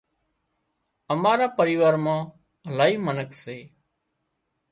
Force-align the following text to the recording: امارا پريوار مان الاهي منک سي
امارا 1.13 1.47
پريوار 1.57 1.95
مان 2.05 2.19
الاهي 2.69 2.95
منک 3.05 3.29
سي 3.41 3.57